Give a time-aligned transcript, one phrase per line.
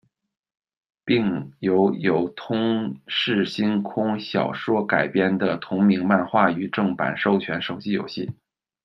[1.05, 8.31] 并有由《吞噬星空》小说改编的同名漫画与正版授权手机游戏。